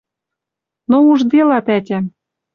Но 0.89 0.97
ужделат 1.11 1.67
ӓтям. 1.77 2.05